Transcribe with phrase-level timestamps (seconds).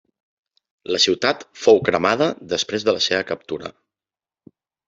[0.95, 3.73] La ciutat fou cremada després de la seva captura.